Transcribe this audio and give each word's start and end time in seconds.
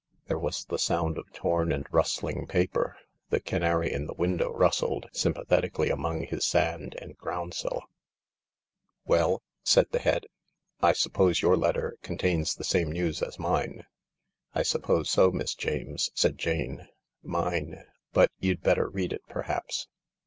There 0.25 0.39
was 0.39 0.65
the 0.65 0.79
sound 0.79 1.19
of 1.19 1.31
torn" 1.31 1.71
and 1.71 1.85
rustling 1.91 2.47
paper. 2.47 2.97
The 3.29 3.39
canary 3.39 3.93
in 3.93 4.07
the 4.07 4.15
window 4.15 4.49
rustled 4.51 5.05
sympathetically 5.11 5.91
among 5.91 6.25
his 6.25 6.43
sand 6.43 6.95
and 6.99 7.15
groundsel. 7.19 7.69
THE 7.69 7.75
LARK 7.75 7.83
25" 7.83 7.91
Well?" 9.05 9.43
said 9.63 9.85
the 9.91 9.99
Head." 9.99 10.25
I 10.89 10.93
suppose 10.93 11.43
your 11.43 11.55
letter 11.55 11.97
contains 12.01 12.55
the 12.55 12.63
same 12.63 12.91
news 12.91 13.21
as 13.21 13.37
mine?"" 13.37 13.85
I 14.55 14.63
suppose 14.63 15.07
so, 15.07 15.29
Miss 15.29 15.53
James," 15.53 16.09
said 16.15 16.35
Jane." 16.39 16.87
Mine— 17.21 17.85
but 18.11 18.31
you'd 18.39 18.61
better 18.63 18.89
read 18.89 19.13
it, 19.13 19.21
perhaps." 19.29 19.87